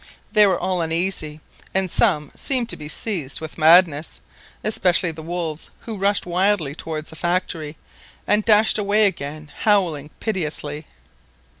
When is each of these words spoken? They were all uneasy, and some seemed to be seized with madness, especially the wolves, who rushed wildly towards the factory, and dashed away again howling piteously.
They 0.31 0.47
were 0.47 0.57
all 0.59 0.81
uneasy, 0.81 1.41
and 1.75 1.91
some 1.91 2.31
seemed 2.35 2.69
to 2.69 2.75
be 2.75 2.87
seized 2.89 3.39
with 3.39 3.59
madness, 3.59 4.19
especially 4.63 5.11
the 5.11 5.21
wolves, 5.21 5.69
who 5.81 5.95
rushed 5.95 6.25
wildly 6.25 6.73
towards 6.73 7.11
the 7.11 7.15
factory, 7.15 7.77
and 8.25 8.43
dashed 8.43 8.79
away 8.79 9.05
again 9.05 9.51
howling 9.59 10.09
piteously. 10.19 10.87